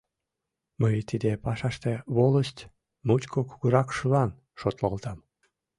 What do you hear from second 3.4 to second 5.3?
кугуракшылан шотлалтам.